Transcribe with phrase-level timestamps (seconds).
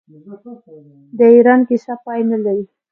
[1.17, 2.63] د ایران کیسه پای نلري.